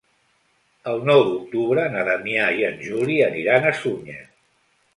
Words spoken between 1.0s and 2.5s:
nou d'octubre na Damià